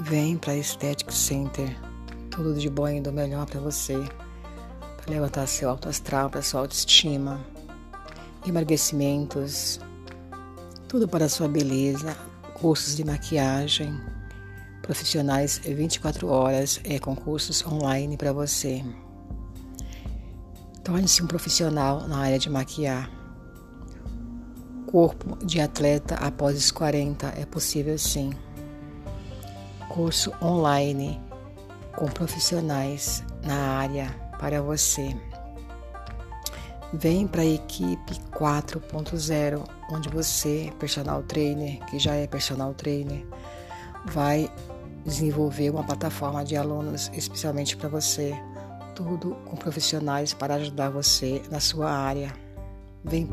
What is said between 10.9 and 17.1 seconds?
para sua beleza. Cursos de maquiagem. Profissionais 24 horas é